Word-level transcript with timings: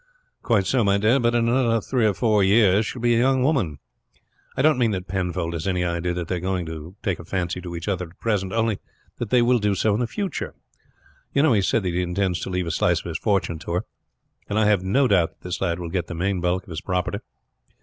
"Quite 0.41 0.65
so, 0.65 0.83
my 0.83 0.97
dear; 0.97 1.19
but 1.19 1.35
in 1.35 1.47
another 1.47 1.79
three 1.79 2.07
or 2.07 2.15
four 2.15 2.43
years 2.43 2.87
she 2.87 2.97
will 2.97 3.03
be 3.03 3.13
a 3.13 3.19
young 3.19 3.43
woman. 3.43 3.77
I 4.57 4.63
don't 4.63 4.79
mean 4.79 4.89
that 4.93 5.07
Penfold 5.07 5.53
has 5.53 5.67
any 5.67 5.83
idea 5.83 6.15
that 6.15 6.27
they 6.27 6.37
are 6.37 6.39
going 6.39 6.65
to 6.65 6.95
take 7.03 7.19
a 7.19 7.23
fancy 7.23 7.61
to 7.61 7.75
each 7.75 7.87
other 7.87 8.07
at 8.09 8.19
present 8.19 8.51
only 8.51 8.79
that 9.19 9.29
they 9.29 9.43
will 9.43 9.59
do 9.59 9.75
so 9.75 9.93
in 9.93 9.99
the 9.99 10.07
future. 10.07 10.55
You 11.35 11.43
know 11.43 11.53
he 11.53 11.59
has 11.59 11.67
said 11.67 11.83
that 11.83 11.89
he 11.89 12.01
intends 12.01 12.39
to 12.39 12.49
leave 12.49 12.65
a 12.65 12.71
slice 12.71 13.01
of 13.01 13.05
his 13.09 13.19
fortune 13.19 13.59
to 13.59 13.73
her, 13.73 13.85
and 14.49 14.57
I 14.57 14.65
have 14.65 14.81
no 14.81 15.07
doubt 15.07 15.33
that 15.33 15.41
this 15.41 15.61
lad 15.61 15.77
will 15.77 15.89
get 15.91 16.07
the 16.07 16.15
main 16.15 16.41
bulk 16.41 16.63
of 16.63 16.71
his 16.71 16.81
property. 16.81 17.19